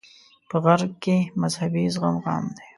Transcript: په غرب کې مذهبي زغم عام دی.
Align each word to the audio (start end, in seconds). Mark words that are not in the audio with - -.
په 0.49 0.57
غرب 0.65 0.91
کې 1.03 1.15
مذهبي 1.41 1.83
زغم 1.93 2.17
عام 2.27 2.45
دی. 2.55 2.65